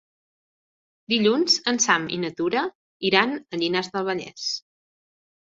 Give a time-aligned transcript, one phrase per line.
[1.13, 2.63] Dilluns en Sam i na Tura
[3.11, 4.49] iran a Llinars del Vallès.